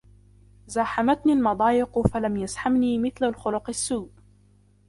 زاحمتني 0.67 1.33
المضايق 1.33 1.99
فلم 2.07 2.37
يزحمني 2.37 2.97
مثل 2.99 3.25
الخلق 3.25 3.69
السوء. 3.69 4.09